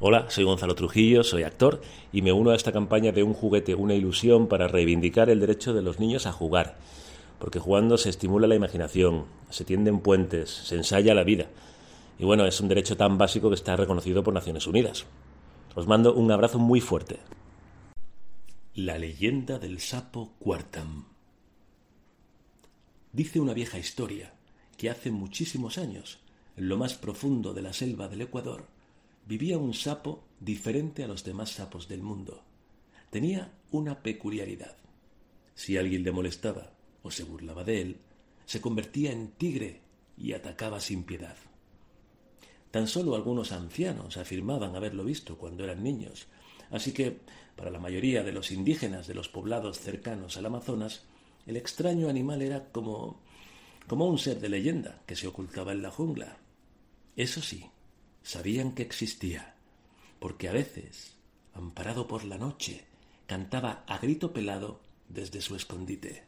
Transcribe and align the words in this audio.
Hola, 0.00 0.30
soy 0.30 0.44
Gonzalo 0.44 0.76
Trujillo, 0.76 1.24
soy 1.24 1.42
actor 1.42 1.82
y 2.12 2.22
me 2.22 2.30
uno 2.30 2.52
a 2.52 2.54
esta 2.54 2.70
campaña 2.70 3.10
de 3.10 3.24
un 3.24 3.34
juguete, 3.34 3.74
una 3.74 3.94
ilusión 3.94 4.46
para 4.46 4.68
reivindicar 4.68 5.28
el 5.28 5.40
derecho 5.40 5.74
de 5.74 5.82
los 5.82 5.98
niños 5.98 6.24
a 6.24 6.32
jugar. 6.32 6.76
Porque 7.40 7.58
jugando 7.58 7.98
se 7.98 8.08
estimula 8.08 8.46
la 8.46 8.54
imaginación, 8.54 9.24
se 9.50 9.64
tienden 9.64 9.98
puentes, 9.98 10.50
se 10.50 10.76
ensaya 10.76 11.14
la 11.14 11.24
vida. 11.24 11.46
Y 12.16 12.24
bueno, 12.24 12.46
es 12.46 12.60
un 12.60 12.68
derecho 12.68 12.96
tan 12.96 13.18
básico 13.18 13.48
que 13.48 13.56
está 13.56 13.74
reconocido 13.74 14.22
por 14.22 14.32
Naciones 14.32 14.68
Unidas. 14.68 15.04
Os 15.74 15.88
mando 15.88 16.14
un 16.14 16.30
abrazo 16.30 16.60
muy 16.60 16.80
fuerte. 16.80 17.18
La 18.76 18.98
leyenda 18.98 19.58
del 19.58 19.80
sapo 19.80 20.30
Quartam. 20.38 21.06
Dice 23.12 23.40
una 23.40 23.52
vieja 23.52 23.80
historia 23.80 24.32
que 24.76 24.90
hace 24.90 25.10
muchísimos 25.10 25.76
años, 25.76 26.20
en 26.56 26.68
lo 26.68 26.76
más 26.76 26.94
profundo 26.94 27.52
de 27.52 27.62
la 27.62 27.72
selva 27.72 28.06
del 28.06 28.20
Ecuador, 28.20 28.77
vivía 29.28 29.58
un 29.58 29.74
sapo 29.74 30.24
diferente 30.40 31.04
a 31.04 31.06
los 31.06 31.22
demás 31.22 31.50
sapos 31.50 31.86
del 31.86 32.02
mundo. 32.02 32.42
Tenía 33.10 33.52
una 33.70 34.02
peculiaridad. 34.02 34.78
Si 35.54 35.76
alguien 35.76 36.02
le 36.02 36.12
molestaba 36.12 36.72
o 37.02 37.10
se 37.10 37.24
burlaba 37.24 37.62
de 37.62 37.82
él, 37.82 37.96
se 38.46 38.62
convertía 38.62 39.12
en 39.12 39.28
tigre 39.32 39.82
y 40.16 40.32
atacaba 40.32 40.80
sin 40.80 41.04
piedad. 41.04 41.36
Tan 42.70 42.86
solo 42.86 43.14
algunos 43.14 43.52
ancianos 43.52 44.16
afirmaban 44.16 44.74
haberlo 44.74 45.04
visto 45.04 45.36
cuando 45.36 45.64
eran 45.64 45.82
niños, 45.82 46.26
así 46.70 46.92
que, 46.92 47.18
para 47.54 47.70
la 47.70 47.78
mayoría 47.78 48.22
de 48.22 48.32
los 48.32 48.50
indígenas 48.50 49.06
de 49.06 49.14
los 49.14 49.28
poblados 49.28 49.78
cercanos 49.78 50.38
al 50.38 50.46
Amazonas, 50.46 51.02
el 51.46 51.58
extraño 51.58 52.08
animal 52.08 52.40
era 52.40 52.70
como 52.72 53.20
como 53.86 54.06
un 54.06 54.18
ser 54.18 54.38
de 54.38 54.50
leyenda 54.50 55.00
que 55.06 55.16
se 55.16 55.26
ocultaba 55.26 55.72
en 55.72 55.80
la 55.82 55.90
jungla. 55.90 56.36
Eso 57.16 57.40
sí, 57.40 57.64
sabían 58.28 58.72
que 58.72 58.82
existía, 58.82 59.54
porque 60.20 60.50
a 60.50 60.52
veces, 60.52 61.16
amparado 61.54 62.06
por 62.06 62.24
la 62.24 62.36
noche, 62.36 62.84
cantaba 63.26 63.84
a 63.86 63.96
grito 63.96 64.34
pelado 64.34 64.80
desde 65.08 65.40
su 65.40 65.56
escondite. 65.56 66.24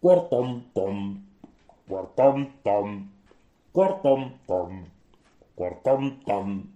Cuartom 0.00 0.62
tom, 0.72 1.24
cuartom 1.88 2.52
tom, 2.62 3.08
cuartom 3.72 4.38
tom, 4.46 4.84
cuartom 5.56 6.20
tom. 6.20 6.66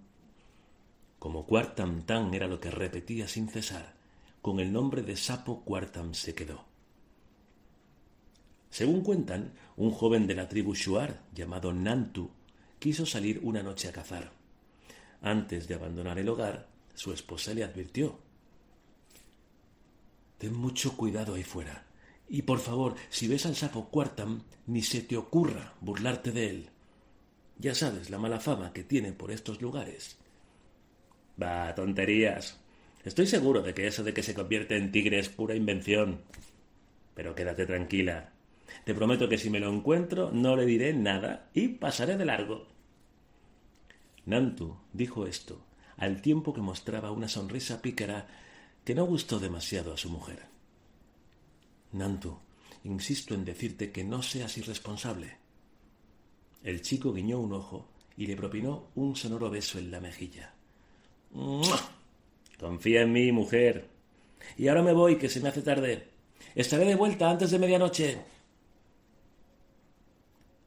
Como 1.17 1.45
cuartam 1.45 2.01
tan 2.01 2.33
era 2.33 2.47
lo 2.47 2.59
que 2.59 2.71
repetía 2.71 3.29
sin 3.29 3.47
cesar, 3.47 3.93
con 4.41 4.59
el 4.59 4.73
nombre 4.73 5.01
de 5.01 5.15
sapo 5.15 5.61
cuartam 5.61 6.13
se 6.13 6.35
quedó. 6.35 6.65
Según 8.69 8.99
cuentan, 8.99 9.53
un 9.77 9.91
joven 9.91 10.27
de 10.27 10.35
la 10.35 10.49
tribu 10.49 10.75
Shuar, 10.75 11.21
llamado 11.33 11.71
Nantu, 11.71 12.31
quiso 12.83 13.05
salir 13.05 13.39
una 13.43 13.63
noche 13.63 13.87
a 13.87 13.93
cazar. 13.93 14.33
Antes 15.21 15.69
de 15.69 15.75
abandonar 15.75 16.19
el 16.19 16.27
hogar, 16.27 16.67
su 16.93 17.13
esposa 17.13 17.53
le 17.53 17.63
advirtió. 17.63 18.19
Ten 20.37 20.53
mucho 20.53 20.97
cuidado 20.97 21.35
ahí 21.35 21.43
fuera. 21.43 21.85
Y 22.27 22.41
por 22.41 22.59
favor, 22.59 22.95
si 23.09 23.29
ves 23.29 23.45
al 23.45 23.55
sapo 23.55 23.87
Quartam, 23.87 24.41
ni 24.67 24.81
se 24.81 24.99
te 24.99 25.15
ocurra 25.15 25.75
burlarte 25.79 26.33
de 26.33 26.49
él. 26.49 26.69
Ya 27.57 27.73
sabes 27.73 28.09
la 28.09 28.17
mala 28.17 28.41
fama 28.41 28.73
que 28.73 28.83
tiene 28.83 29.13
por 29.13 29.31
estos 29.31 29.61
lugares. 29.61 30.17
Va, 31.41 31.73
tonterías. 31.73 32.59
Estoy 33.05 33.27
seguro 33.27 33.61
de 33.61 33.73
que 33.73 33.87
eso 33.87 34.03
de 34.03 34.13
que 34.13 34.23
se 34.23 34.33
convierte 34.33 34.75
en 34.75 34.91
tigre 34.91 35.19
es 35.19 35.29
pura 35.29 35.55
invención. 35.55 36.19
Pero 37.15 37.33
quédate 37.33 37.65
tranquila. 37.65 38.32
Te 38.85 38.93
prometo 38.93 39.29
que 39.29 39.37
si 39.37 39.49
me 39.49 39.59
lo 39.59 39.71
encuentro 39.71 40.31
no 40.31 40.55
le 40.55 40.65
diré 40.65 40.93
nada 40.93 41.49
y 41.53 41.69
pasaré 41.69 42.17
de 42.17 42.25
largo. 42.25 42.67
Nantu 44.25 44.77
dijo 44.93 45.25
esto 45.27 45.65
al 45.97 46.21
tiempo 46.21 46.53
que 46.53 46.61
mostraba 46.61 47.11
una 47.11 47.27
sonrisa 47.27 47.81
pícara 47.81 48.27
que 48.83 48.95
no 48.95 49.05
gustó 49.05 49.39
demasiado 49.39 49.93
a 49.93 49.97
su 49.97 50.09
mujer. 50.09 50.43
Nantu, 51.91 52.37
insisto 52.83 53.35
en 53.35 53.45
decirte 53.45 53.91
que 53.91 54.03
no 54.03 54.21
seas 54.21 54.57
irresponsable. 54.57 55.37
El 56.63 56.81
chico 56.81 57.13
guiñó 57.13 57.39
un 57.39 57.53
ojo 57.53 57.87
y 58.17 58.27
le 58.27 58.35
propinó 58.35 58.87
un 58.95 59.15
sonoro 59.15 59.49
beso 59.49 59.77
en 59.79 59.91
la 59.91 59.99
mejilla. 59.99 60.53
Confía 62.59 63.01
en 63.01 63.11
mí, 63.11 63.31
mujer. 63.31 63.89
Y 64.57 64.67
ahora 64.67 64.83
me 64.83 64.93
voy, 64.93 65.17
que 65.17 65.29
se 65.29 65.39
me 65.39 65.49
hace 65.49 65.61
tarde. 65.61 66.09
Estaré 66.55 66.85
de 66.85 66.95
vuelta 66.95 67.29
antes 67.29 67.51
de 67.51 67.59
medianoche. 67.59 68.17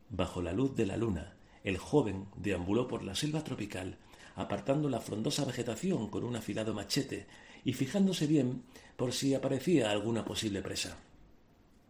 Bajo 0.09 0.43
la 0.43 0.53
luz 0.53 0.75
de 0.77 0.87
la 0.87 0.97
luna, 0.97 1.34
el 1.65 1.78
joven 1.78 2.27
deambuló 2.37 2.87
por 2.87 3.03
la 3.03 3.15
selva 3.15 3.43
tropical, 3.43 3.99
apartando 4.37 4.89
la 4.89 5.00
frondosa 5.00 5.44
vegetación 5.44 6.09
con 6.09 6.25
un 6.25 6.37
afilado 6.37 6.75
machete 6.75 7.27
y 7.65 7.72
fijándose 7.72 8.27
bien 8.27 8.62
por 8.97 9.12
si 9.12 9.34
aparecía 9.34 9.91
alguna 9.91 10.25
posible 10.25 10.62
presa. 10.62 10.97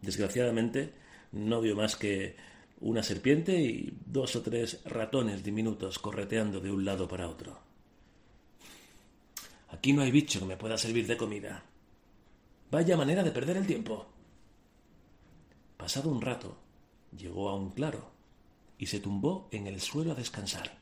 Desgraciadamente, 0.01 0.93
no 1.31 1.61
vio 1.61 1.75
más 1.75 1.95
que 1.95 2.35
una 2.79 3.03
serpiente 3.03 3.59
y 3.59 3.97
dos 4.05 4.35
o 4.35 4.41
tres 4.41 4.81
ratones 4.85 5.43
diminutos 5.43 5.99
correteando 5.99 6.59
de 6.59 6.71
un 6.71 6.85
lado 6.85 7.07
para 7.07 7.29
otro. 7.29 7.59
Aquí 9.69 9.93
no 9.93 10.01
hay 10.01 10.11
bicho 10.11 10.39
que 10.39 10.45
me 10.45 10.57
pueda 10.57 10.77
servir 10.77 11.07
de 11.07 11.17
comida. 11.17 11.63
Vaya 12.71 12.97
manera 12.97 13.23
de 13.23 13.31
perder 13.31 13.57
el 13.57 13.67
tiempo. 13.67 14.07
Pasado 15.77 16.09
un 16.09 16.21
rato, 16.21 16.57
llegó 17.15 17.49
a 17.49 17.55
un 17.55 17.71
claro 17.71 18.11
y 18.77 18.87
se 18.87 18.99
tumbó 18.99 19.47
en 19.51 19.67
el 19.67 19.81
suelo 19.81 20.11
a 20.11 20.15
descansar. 20.15 20.77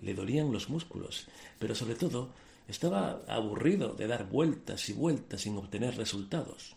Le 0.00 0.14
dolían 0.14 0.52
los 0.52 0.68
músculos, 0.68 1.26
pero 1.58 1.74
sobre 1.74 1.94
todo 1.94 2.30
estaba 2.68 3.22
aburrido 3.26 3.94
de 3.94 4.06
dar 4.06 4.28
vueltas 4.28 4.88
y 4.88 4.92
vueltas 4.92 5.42
sin 5.42 5.56
obtener 5.56 5.96
resultados. 5.96 6.76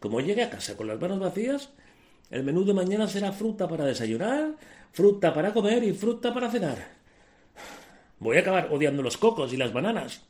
Como 0.00 0.20
llegue 0.20 0.44
a 0.44 0.50
casa 0.50 0.76
con 0.76 0.86
las 0.86 1.00
manos 1.00 1.18
vacías, 1.18 1.70
el 2.30 2.44
menú 2.44 2.64
de 2.64 2.74
mañana 2.74 3.08
será 3.08 3.32
fruta 3.32 3.66
para 3.66 3.84
desayunar, 3.84 4.56
fruta 4.92 5.32
para 5.32 5.52
comer 5.52 5.82
y 5.84 5.92
fruta 5.92 6.32
para 6.32 6.50
cenar. 6.50 6.98
Voy 8.20 8.36
a 8.36 8.40
acabar 8.40 8.68
odiando 8.70 9.02
los 9.02 9.16
cocos 9.16 9.52
y 9.52 9.56
las 9.56 9.72
bananas. 9.72 10.22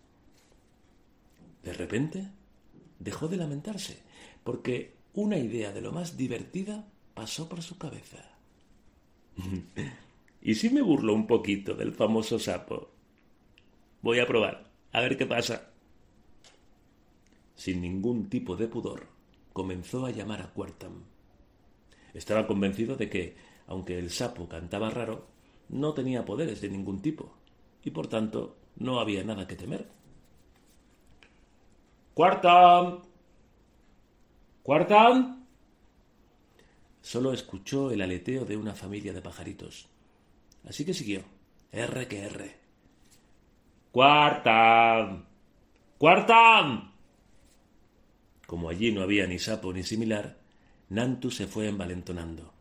De 1.62 1.72
repente 1.72 2.28
dejó 2.98 3.28
de 3.28 3.36
lamentarse, 3.36 4.02
porque 4.44 4.97
una 5.14 5.38
idea 5.38 5.72
de 5.72 5.80
lo 5.80 5.92
más 5.92 6.16
divertida 6.16 6.86
pasó 7.14 7.48
por 7.48 7.62
su 7.62 7.78
cabeza. 7.78 8.18
¿Y 10.42 10.54
si 10.54 10.70
me 10.70 10.82
burlo 10.82 11.14
un 11.14 11.26
poquito 11.26 11.74
del 11.74 11.92
famoso 11.92 12.38
sapo? 12.38 12.90
Voy 14.02 14.20
a 14.20 14.26
probar, 14.26 14.70
a 14.92 15.00
ver 15.00 15.16
qué 15.16 15.26
pasa. 15.26 15.70
Sin 17.56 17.80
ningún 17.80 18.28
tipo 18.28 18.56
de 18.56 18.68
pudor, 18.68 19.06
comenzó 19.52 20.06
a 20.06 20.12
llamar 20.12 20.42
a 20.42 20.52
Quartam. 20.52 21.02
Estaba 22.14 22.46
convencido 22.46 22.96
de 22.96 23.10
que, 23.10 23.36
aunque 23.66 23.98
el 23.98 24.10
sapo 24.10 24.48
cantaba 24.48 24.90
raro, 24.90 25.26
no 25.68 25.92
tenía 25.92 26.24
poderes 26.24 26.60
de 26.60 26.68
ningún 26.68 27.02
tipo, 27.02 27.34
y 27.82 27.90
por 27.90 28.06
tanto 28.06 28.56
no 28.76 29.00
había 29.00 29.24
nada 29.24 29.46
que 29.46 29.56
temer. 29.56 29.88
¡Quartam! 32.14 33.02
¡Quartam! 34.68 35.46
solo 37.00 37.32
escuchó 37.32 37.90
el 37.90 38.02
aleteo 38.02 38.44
de 38.44 38.54
una 38.54 38.74
familia 38.74 39.14
de 39.14 39.22
pajaritos. 39.22 39.88
Así 40.68 40.84
que 40.84 40.92
siguió. 40.92 41.22
R 41.72 42.06
que 42.06 42.18
R. 42.24 42.56
¡Cuartam! 43.90 45.24
¡Cuartam! 45.96 46.92
Como 48.46 48.68
allí 48.68 48.92
no 48.92 49.00
había 49.00 49.26
ni 49.26 49.38
sapo 49.38 49.72
ni 49.72 49.84
similar, 49.84 50.36
Nantu 50.90 51.30
se 51.30 51.46
fue 51.46 51.68
envalentonando, 51.68 52.52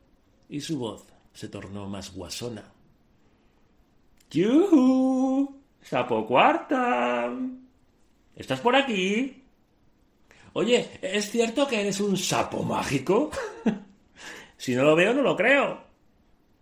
y 0.47 0.62
su 0.62 0.79
voz 0.79 1.06
se 1.34 1.50
tornó 1.50 1.89
más 1.89 2.13
guasona. 2.13 2.72
¡Yuhu! 4.31 5.59
¡Sapo 5.81 6.25
Cuartam! 6.25 7.68
¿Estás 8.33 8.62
por 8.62 8.77
aquí? 8.77 9.44
Oye, 10.57 10.89
¿es 11.04 11.30
cierto 11.30 11.68
que 11.68 11.80
eres 11.80 12.01
un 12.01 12.18
sapo 12.18 12.63
mágico? 12.63 13.30
Si 14.57 14.74
no 14.74 14.83
lo 14.83 14.95
veo, 14.95 15.13
no 15.13 15.21
lo 15.21 15.36
creo. 15.36 15.83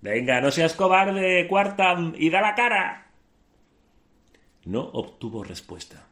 Venga, 0.01 0.41
no 0.41 0.51
seas 0.51 0.73
cobarde, 0.73 1.47
Quartam, 1.47 2.13
y 2.17 2.29
da 2.29 2.41
la 2.41 2.53
cara. 2.53 3.09
No 4.65 4.81
obtuvo 4.81 5.45
respuesta. 5.45 6.09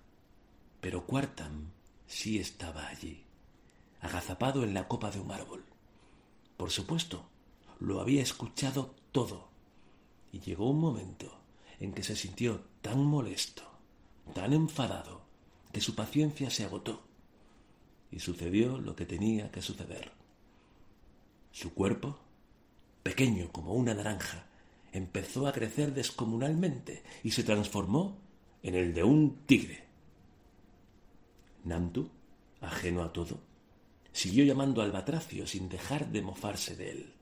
Pero 0.79 1.05
Quartam 1.05 1.71
sí 2.07 2.39
estaba 2.39 2.87
allí, 2.87 3.25
agazapado 3.99 4.63
en 4.63 4.73
la 4.73 4.87
copa 4.87 5.11
de 5.11 5.19
un 5.19 5.33
árbol. 5.33 5.65
Por 6.55 6.71
supuesto, 6.71 7.25
lo 7.81 7.99
había 7.99 8.21
escuchado 8.21 8.95
todo. 9.11 9.49
Y 10.31 10.39
llegó 10.39 10.69
un 10.69 10.79
momento 10.79 11.37
en 11.81 11.91
que 11.91 12.03
se 12.03 12.15
sintió 12.15 12.63
tan 12.81 13.03
molesto, 13.03 13.63
tan 14.33 14.53
enfadado, 14.53 15.25
que 15.73 15.81
su 15.81 15.95
paciencia 15.95 16.49
se 16.49 16.63
agotó. 16.63 17.12
Y 18.13 18.19
sucedió 18.19 18.77
lo 18.77 18.95
que 18.95 19.07
tenía 19.07 19.49
que 19.49 19.63
suceder. 19.63 20.11
Su 21.51 21.73
cuerpo, 21.73 22.19
pequeño 23.01 23.51
como 23.51 23.73
una 23.73 23.95
naranja, 23.95 24.45
empezó 24.91 25.47
a 25.47 25.51
crecer 25.51 25.95
descomunalmente 25.95 27.01
y 27.23 27.31
se 27.31 27.43
transformó 27.43 28.19
en 28.61 28.75
el 28.75 28.93
de 28.93 29.03
un 29.03 29.45
tigre. 29.47 29.83
Nantu, 31.63 32.07
ajeno 32.61 33.01
a 33.01 33.11
todo, 33.11 33.39
siguió 34.11 34.45
llamando 34.45 34.83
al 34.83 34.91
batracio 34.91 35.47
sin 35.47 35.67
dejar 35.67 36.05
de 36.09 36.21
mofarse 36.21 36.75
de 36.75 36.91
él. 36.91 37.13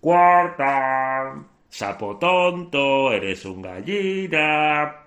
Cuarta, 0.00 1.46
sapo 1.70 2.18
tonto, 2.18 3.10
eres 3.10 3.42
un 3.46 3.62
gallina. 3.62 5.06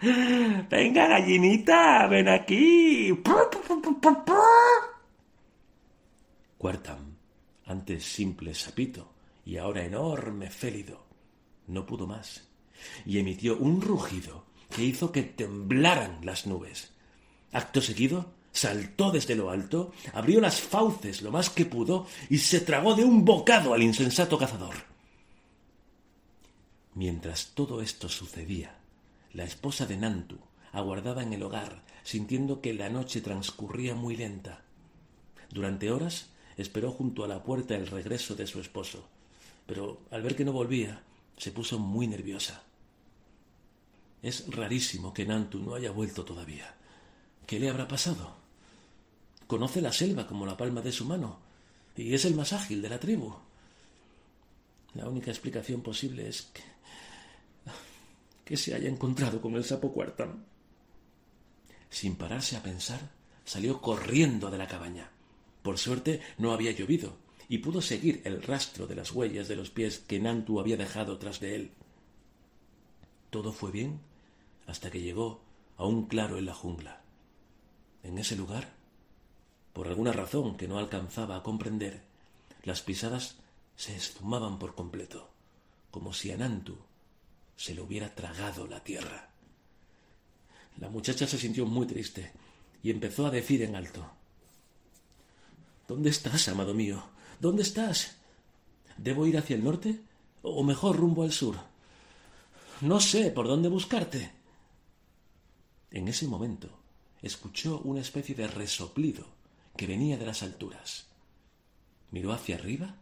Venga, 0.70 1.08
gallinita, 1.08 2.06
ven 2.06 2.28
aquí. 2.28 3.12
Cuartam, 6.56 7.16
antes 7.66 8.04
simple 8.04 8.54
sapito 8.54 9.12
y 9.44 9.56
ahora 9.56 9.84
enorme 9.84 10.50
félido, 10.50 11.04
no 11.68 11.86
pudo 11.86 12.06
más 12.06 12.48
y 13.04 13.18
emitió 13.18 13.56
un 13.56 13.80
rugido 13.80 14.44
que 14.70 14.84
hizo 14.84 15.12
que 15.12 15.22
temblaran 15.22 16.18
las 16.22 16.46
nubes. 16.46 16.92
Acto 17.52 17.80
seguido, 17.80 18.32
saltó 18.52 19.10
desde 19.10 19.34
lo 19.34 19.50
alto, 19.50 19.92
abrió 20.12 20.40
las 20.40 20.60
fauces 20.60 21.22
lo 21.22 21.30
más 21.30 21.50
que 21.50 21.64
pudo 21.64 22.06
y 22.28 22.38
se 22.38 22.60
tragó 22.60 22.94
de 22.94 23.04
un 23.04 23.24
bocado 23.24 23.74
al 23.74 23.82
insensato 23.82 24.38
cazador. 24.38 24.74
Mientras 26.94 27.52
todo 27.54 27.80
esto 27.80 28.08
sucedía, 28.08 28.77
la 29.32 29.44
esposa 29.44 29.86
de 29.86 29.96
Nantu 29.96 30.38
aguardaba 30.72 31.22
en 31.22 31.32
el 31.32 31.42
hogar, 31.42 31.82
sintiendo 32.02 32.60
que 32.60 32.74
la 32.74 32.88
noche 32.88 33.20
transcurría 33.20 33.94
muy 33.94 34.16
lenta. 34.16 34.62
Durante 35.50 35.90
horas 35.90 36.28
esperó 36.56 36.92
junto 36.92 37.24
a 37.24 37.28
la 37.28 37.42
puerta 37.42 37.74
el 37.74 37.86
regreso 37.86 38.34
de 38.34 38.46
su 38.46 38.60
esposo, 38.60 39.08
pero 39.66 40.00
al 40.10 40.22
ver 40.22 40.36
que 40.36 40.44
no 40.44 40.52
volvía, 40.52 41.02
se 41.36 41.52
puso 41.52 41.78
muy 41.78 42.06
nerviosa. 42.06 42.62
Es 44.22 44.44
rarísimo 44.48 45.14
que 45.14 45.24
Nantu 45.24 45.60
no 45.60 45.74
haya 45.74 45.90
vuelto 45.90 46.24
todavía. 46.24 46.74
¿Qué 47.46 47.60
le 47.60 47.70
habrá 47.70 47.86
pasado? 47.86 48.34
Conoce 49.46 49.80
la 49.80 49.92
selva 49.92 50.26
como 50.26 50.44
la 50.44 50.56
palma 50.56 50.82
de 50.82 50.92
su 50.92 51.04
mano 51.04 51.38
y 51.96 52.14
es 52.14 52.24
el 52.24 52.34
más 52.34 52.52
ágil 52.52 52.82
de 52.82 52.88
la 52.88 53.00
tribu. 53.00 53.34
La 54.94 55.08
única 55.08 55.30
explicación 55.30 55.82
posible 55.82 56.28
es 56.28 56.50
que, 58.48 58.56
se 58.56 58.74
haya 58.74 58.88
encontrado 58.88 59.42
con 59.42 59.56
el 59.56 59.64
sapo 59.64 59.92
Cuartam. 59.92 60.44
Sin 61.90 62.16
pararse 62.16 62.56
a 62.56 62.62
pensar, 62.62 63.10
salió 63.44 63.82
corriendo 63.82 64.50
de 64.50 64.56
la 64.56 64.66
cabaña. 64.66 65.10
Por 65.62 65.76
suerte 65.76 66.22
no 66.38 66.52
había 66.52 66.72
llovido 66.72 67.16
y 67.50 67.58
pudo 67.58 67.82
seguir 67.82 68.22
el 68.24 68.42
rastro 68.42 68.86
de 68.86 68.94
las 68.94 69.12
huellas 69.12 69.48
de 69.48 69.56
los 69.56 69.68
pies 69.68 69.98
que 69.98 70.18
Nantu 70.18 70.60
había 70.60 70.78
dejado 70.78 71.18
tras 71.18 71.40
de 71.40 71.56
él. 71.56 71.72
Todo 73.28 73.52
fue 73.52 73.70
bien 73.70 74.00
hasta 74.66 74.90
que 74.90 75.02
llegó 75.02 75.42
a 75.76 75.84
un 75.84 76.06
claro 76.06 76.38
en 76.38 76.46
la 76.46 76.54
jungla. 76.54 77.02
En 78.02 78.16
ese 78.16 78.34
lugar, 78.34 78.72
por 79.74 79.88
alguna 79.88 80.12
razón 80.12 80.56
que 80.56 80.68
no 80.68 80.78
alcanzaba 80.78 81.36
a 81.36 81.42
comprender, 81.42 82.02
las 82.64 82.80
pisadas 82.80 83.36
se 83.76 83.94
esfumaban 83.94 84.58
por 84.58 84.74
completo, 84.74 85.28
como 85.90 86.14
si 86.14 86.30
a 86.30 86.38
Nantu 86.38 86.87
se 87.58 87.74
le 87.74 87.82
hubiera 87.82 88.14
tragado 88.14 88.68
la 88.68 88.82
tierra. 88.82 89.28
La 90.78 90.88
muchacha 90.88 91.26
se 91.26 91.36
sintió 91.36 91.66
muy 91.66 91.86
triste 91.86 92.32
y 92.84 92.90
empezó 92.90 93.26
a 93.26 93.30
decir 93.30 93.62
en 93.62 93.74
alto 93.74 94.08
¿Dónde 95.88 96.10
estás, 96.10 96.48
amado 96.48 96.72
mío? 96.72 97.02
¿Dónde 97.40 97.62
estás? 97.62 98.16
¿Debo 98.96 99.26
ir 99.26 99.38
hacia 99.38 99.56
el 99.56 99.64
norte? 99.64 100.00
¿O 100.42 100.62
mejor 100.62 100.96
rumbo 100.96 101.24
al 101.24 101.32
sur? 101.32 101.56
No 102.82 103.00
sé 103.00 103.30
por 103.32 103.48
dónde 103.48 103.68
buscarte. 103.68 104.30
En 105.90 106.06
ese 106.06 106.28
momento 106.28 106.68
escuchó 107.22 107.80
una 107.80 108.02
especie 108.02 108.34
de 108.34 108.46
resoplido 108.46 109.26
que 109.76 109.88
venía 109.88 110.16
de 110.16 110.26
las 110.26 110.44
alturas. 110.44 111.06
Miró 112.12 112.32
hacia 112.32 112.56
arriba 112.56 112.94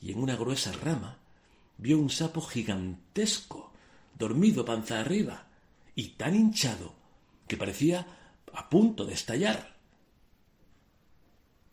y 0.00 0.10
en 0.10 0.18
una 0.18 0.34
gruesa 0.34 0.72
rama 0.72 1.18
vio 1.78 1.98
un 1.98 2.10
sapo 2.10 2.40
gigantesco, 2.40 3.72
dormido 4.18 4.64
panza 4.64 5.00
arriba, 5.00 5.48
y 5.94 6.10
tan 6.10 6.34
hinchado 6.34 6.94
que 7.48 7.56
parecía 7.56 8.06
a 8.52 8.68
punto 8.68 9.04
de 9.04 9.14
estallar. 9.14 9.76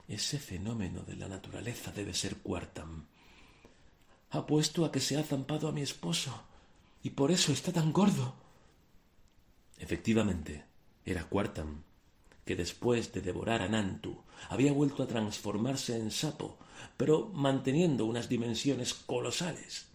Ese 0.08 0.38
fenómeno 0.38 1.02
de 1.04 1.16
la 1.16 1.28
naturaleza 1.28 1.92
debe 1.92 2.14
ser 2.14 2.38
Cuartam. 2.38 3.06
Apuesto 4.32 4.86
a 4.86 4.92
que 4.92 5.00
se 5.00 5.18
ha 5.18 5.24
zampado 5.24 5.68
a 5.68 5.72
mi 5.72 5.82
esposo, 5.82 6.44
y 7.02 7.12
por 7.12 7.32
eso 7.32 7.52
está 7.52 7.72
tan 7.72 7.92
gordo. 7.92 8.36
Efectivamente, 9.78 10.66
era 11.06 11.28
Quartam, 11.30 11.84
que 12.46 12.56
después 12.56 13.14
de 13.14 13.22
devorar 13.22 13.62
a 13.62 13.70
Nantu 13.70 14.24
había 14.50 14.74
vuelto 14.74 15.04
a 15.04 15.08
transformarse 15.08 15.98
en 15.98 16.12
sapo, 16.12 16.58
pero 16.98 17.30
manteniendo 17.34 18.06
unas 18.06 18.28
dimensiones 18.28 18.94
colosales. 18.94 19.88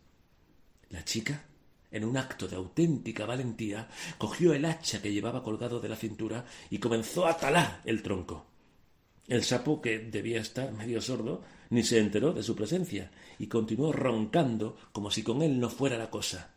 La 0.90 1.04
chica, 1.04 1.47
en 1.90 2.04
un 2.04 2.16
acto 2.16 2.48
de 2.48 2.56
auténtica 2.56 3.26
valentía, 3.26 3.88
cogió 4.18 4.52
el 4.52 4.64
hacha 4.64 5.00
que 5.00 5.12
llevaba 5.12 5.42
colgado 5.42 5.80
de 5.80 5.88
la 5.88 5.96
cintura 5.96 6.44
y 6.70 6.78
comenzó 6.78 7.26
a 7.26 7.36
talar 7.36 7.80
el 7.84 8.02
tronco. 8.02 8.46
El 9.26 9.44
sapo, 9.44 9.80
que 9.80 9.98
debía 9.98 10.40
estar 10.40 10.72
medio 10.72 11.00
sordo, 11.00 11.42
ni 11.70 11.82
se 11.82 11.98
enteró 11.98 12.32
de 12.32 12.42
su 12.42 12.56
presencia 12.56 13.10
y 13.38 13.46
continuó 13.46 13.92
roncando 13.92 14.76
como 14.92 15.10
si 15.10 15.22
con 15.22 15.42
él 15.42 15.60
no 15.60 15.68
fuera 15.68 15.98
la 15.98 16.10
cosa. 16.10 16.50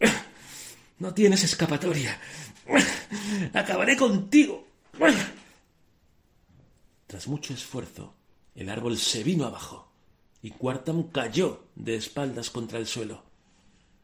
No 0.98 1.14
tienes 1.14 1.42
escapatoria. 1.44 2.20
Acabaré 3.54 3.96
contigo. 3.96 4.66
Tras 7.06 7.26
mucho 7.26 7.54
esfuerzo, 7.54 8.12
el 8.54 8.68
árbol 8.68 8.98
se 8.98 9.24
vino 9.24 9.46
abajo 9.46 9.90
y 10.42 10.50
Quartam 10.50 11.04
cayó 11.04 11.64
de 11.74 11.96
espaldas 11.96 12.50
contra 12.50 12.78
el 12.78 12.86
suelo. 12.86 13.29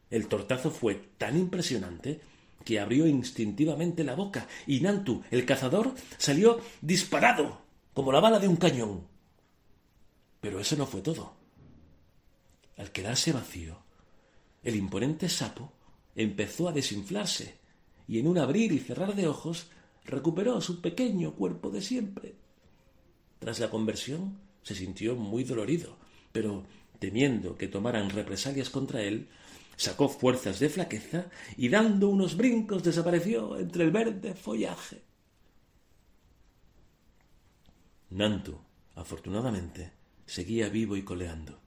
El 0.09 0.27
tortazo 0.27 0.71
fue 0.71 0.95
tan 1.17 1.37
impresionante 1.37 2.21
que 2.63 2.79
abrió 2.79 3.07
instintivamente 3.07 4.03
la 4.03 4.15
boca 4.15 4.47
y 4.65 4.81
Nantu, 4.81 5.23
el 5.31 5.45
cazador, 5.45 5.93
salió 6.17 6.59
disparado 6.81 7.61
como 7.93 8.11
la 8.11 8.19
bala 8.19 8.39
de 8.39 8.47
un 8.47 8.57
cañón. 8.57 9.07
Pero 10.41 10.59
eso 10.59 10.75
no 10.75 10.85
fue 10.85 11.01
todo. 11.01 11.33
Al 12.77 12.91
quedarse 12.91 13.31
vacío, 13.31 13.77
el 14.63 14.75
imponente 14.75 15.29
sapo 15.29 15.71
empezó 16.15 16.67
a 16.67 16.73
desinflarse 16.73 17.55
y 18.07 18.19
en 18.19 18.27
un 18.27 18.37
abrir 18.37 18.71
y 18.71 18.79
cerrar 18.79 19.15
de 19.15 19.27
ojos 19.27 19.67
recuperó 20.05 20.59
su 20.61 20.81
pequeño 20.81 21.33
cuerpo 21.33 21.69
de 21.69 21.81
siempre. 21.81 22.35
Tras 23.39 23.59
la 23.59 23.69
conversión 23.69 24.39
se 24.63 24.75
sintió 24.75 25.15
muy 25.15 25.43
dolorido, 25.43 25.97
pero 26.31 26.65
temiendo 26.99 27.55
que 27.55 27.67
tomaran 27.67 28.09
represalias 28.09 28.69
contra 28.69 29.01
él, 29.01 29.27
sacó 29.77 30.09
fuerzas 30.09 30.59
de 30.59 30.69
flaqueza 30.69 31.29
y 31.55 31.69
dando 31.69 32.09
unos 32.09 32.35
brincos 32.35 32.83
desapareció 32.83 33.57
entre 33.57 33.83
el 33.83 33.91
verde 33.91 34.33
follaje. 34.33 35.03
Nantu, 38.09 38.59
afortunadamente, 38.95 39.93
seguía 40.25 40.69
vivo 40.69 40.97
y 40.97 41.03
coleando. 41.03 41.59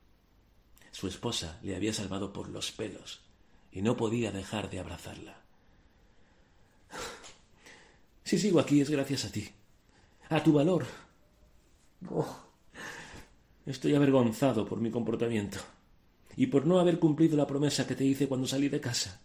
Su 0.91 1.07
esposa 1.07 1.61
le 1.63 1.77
había 1.77 1.95
salvado 1.95 2.33
por 2.33 2.49
los 2.49 2.73
pelos 2.73 3.21
y 3.71 3.81
no 3.81 3.97
podía 3.97 4.33
dejar 4.33 4.69
de 4.69 4.81
abrazarla. 4.81 5.41
Si 8.25 8.39
sigo 8.39 8.59
aquí 8.59 8.81
es 8.81 8.91
gracias 8.91 9.25
a 9.25 9.33
ti, 9.33 9.49
a 10.29 10.43
tu 10.43 10.53
valor. 10.53 10.85
Oh, 12.11 12.37
estoy 13.67 13.95
avergonzado 13.95 14.67
por 14.67 14.81
mi 14.81 14.91
comportamiento 14.91 15.61
y 16.37 16.47
por 16.47 16.67
no 16.67 16.79
haber 16.79 16.99
cumplido 16.99 17.37
la 17.37 17.47
promesa 17.47 17.87
que 17.87 17.95
te 17.95 18.05
hice 18.05 18.29
cuando 18.29 18.47
salí 18.47 18.69
de 18.69 18.81
casa. 18.81 19.21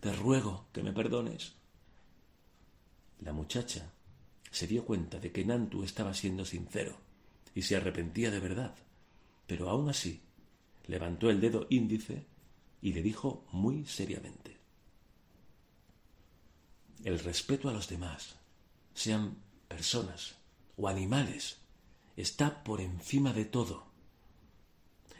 Te 0.00 0.12
ruego 0.12 0.66
que 0.72 0.82
me 0.82 0.92
perdones. 0.92 1.54
La 3.20 3.32
muchacha 3.32 3.92
se 4.50 4.66
dio 4.66 4.84
cuenta 4.84 5.18
de 5.18 5.32
que 5.32 5.44
Nantu 5.44 5.82
estaba 5.82 6.14
siendo 6.14 6.44
sincero 6.44 6.96
y 7.54 7.62
se 7.62 7.76
arrepentía 7.76 8.30
de 8.30 8.40
verdad, 8.40 8.74
pero 9.46 9.68
aún 9.68 9.88
así 9.88 10.22
levantó 10.86 11.30
el 11.30 11.40
dedo 11.40 11.66
índice 11.70 12.26
y 12.80 12.92
le 12.92 13.02
dijo 13.02 13.44
muy 13.52 13.84
seriamente 13.86 14.56
El 17.04 17.18
respeto 17.18 17.68
a 17.68 17.72
los 17.72 17.88
demás, 17.88 18.36
sean 18.94 19.36
personas 19.68 20.36
o 20.76 20.88
animales, 20.88 21.58
está 22.16 22.62
por 22.62 22.80
encima 22.80 23.32
de 23.32 23.44
todo. 23.44 23.86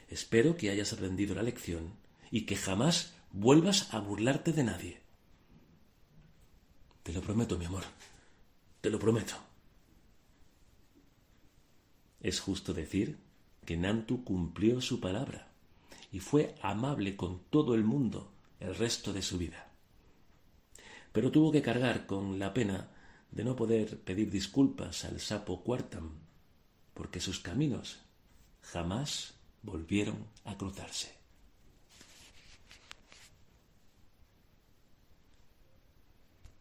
Espero 0.08 0.56
que 0.56 0.70
hayas 0.70 0.92
aprendido 0.92 1.34
la 1.34 1.42
lección 1.42 1.92
y 2.30 2.42
que 2.42 2.56
jamás 2.56 3.14
vuelvas 3.32 3.92
a 3.92 3.98
burlarte 3.98 4.52
de 4.52 4.64
nadie. 4.64 5.00
Te 7.02 7.12
lo 7.12 7.20
prometo, 7.20 7.58
mi 7.58 7.64
amor. 7.64 7.84
Te 8.80 8.90
lo 8.90 8.98
prometo. 8.98 9.34
Es 12.20 12.40
justo 12.40 12.74
decir 12.74 13.18
que 13.64 13.76
Nantu 13.76 14.24
cumplió 14.24 14.80
su 14.80 15.00
palabra 15.00 15.48
y 16.10 16.20
fue 16.20 16.56
amable 16.62 17.16
con 17.16 17.40
todo 17.50 17.74
el 17.74 17.84
mundo 17.84 18.32
el 18.58 18.74
resto 18.74 19.12
de 19.12 19.22
su 19.22 19.38
vida. 19.38 19.70
Pero 21.12 21.30
tuvo 21.30 21.52
que 21.52 21.62
cargar 21.62 22.06
con 22.06 22.38
la 22.38 22.52
pena 22.52 22.88
de 23.30 23.44
no 23.44 23.54
poder 23.54 24.00
pedir 24.00 24.30
disculpas 24.30 25.04
al 25.04 25.20
sapo 25.20 25.62
Quartam, 25.62 26.10
porque 26.94 27.20
sus 27.20 27.40
caminos 27.40 28.00
jamás 28.62 29.35
volvieron 29.66 30.30
a 30.44 30.56
cruzarse. 30.56 31.25